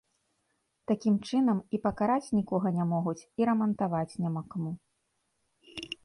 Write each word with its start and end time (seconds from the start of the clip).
Такім 0.91 1.15
чынам, 1.29 1.57
і 1.77 1.79
пакараць 1.83 2.33
нікога 2.37 2.67
не 2.77 2.85
могуць, 2.93 3.25
і 3.41 3.47
рамантаваць 3.49 4.17
няма 4.25 4.41
каму. 4.55 4.71